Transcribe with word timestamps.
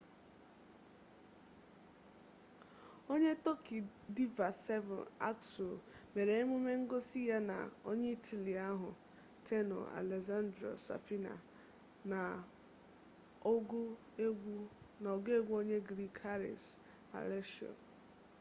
onye 3.13 3.33
tọki 3.45 3.77
diva 4.15 4.47
sezen 4.65 5.05
aksu 5.29 5.67
mere 6.13 6.33
emume 6.41 6.73
ngosi 6.83 7.19
ya 7.31 7.39
na 7.49 7.57
onye 7.89 8.09
itali 8.17 8.53
ahụ 8.69 8.89
tenor 9.47 9.83
alessandro 9.99 10.69
safina 10.85 11.33
na 12.11 12.21
ọgụ 13.53 13.81
egwu 15.31 15.53
onye 15.59 15.77
griik 15.89 16.15
haris 16.25 16.65
alexiou 17.19 17.75